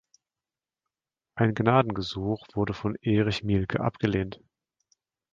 [1.35, 4.41] Ein Gnadengesuch wurde von Erich Mielke abgelehnt.